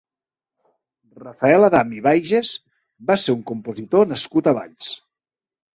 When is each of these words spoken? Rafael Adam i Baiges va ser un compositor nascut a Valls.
Rafael 1.25 1.67
Adam 1.69 1.93
i 1.99 2.03
Baiges 2.07 2.55
va 3.13 3.21
ser 3.27 3.39
un 3.39 3.47
compositor 3.53 4.13
nascut 4.15 4.53
a 4.55 4.61
Valls. 4.63 4.95